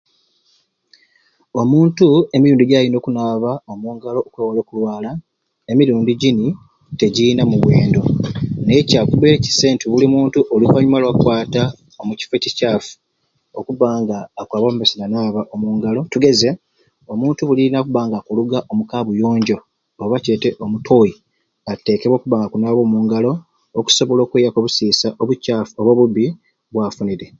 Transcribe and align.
Omuntu 1.61 2.05
emirundi 2.35 2.65
gyalina 2.69 2.97
okunaaba 2.99 3.51
omungalo 3.71 4.19
okwewala 4.23 4.59
okulwala 4.61 5.09
emirundi 5.71 6.11
gyini 6.21 6.47
tegiyina 6.99 7.43
muwendo 7.51 8.01
naye 8.65 8.81
kyakubeire 8.89 9.37
kisai 9.43 9.73
nti 9.75 9.85
buli 9.91 10.05
muntu 10.13 10.39
oluvanyuma 10.53 11.01
lwakukwata 11.01 11.63
omukifo 12.01 12.33
ekikyafu 12.35 12.91
okuba 13.59 13.87
nga 14.01 14.17
akwaba 14.41 14.65
omu 14.67 14.77
maiso 14.79 14.95
nanaaba 14.97 15.41
omungalo 15.53 15.99
tugeze 16.11 16.49
omuntu 17.11 17.41
buli 17.47 17.63
naba 17.71 18.01
nga 18.07 18.17
akuluga 18.19 18.57
omukabuyonjo 18.71 19.57
oba 20.03 20.15
gyete 20.23 20.47
ettoyi 20.63 21.13
atekeibwe 21.71 22.15
okuba 22.17 22.35
nga 22.37 22.45
akunaaba 22.47 22.79
omungalo 22.85 23.31
okusobola 23.77 24.21
okweyaku 24.23 24.57
obusiisa 24.59 25.07
obukyafu 25.21 25.71
oba 25.79 25.89
obubi 25.93 26.25
bwafunire 26.73 27.27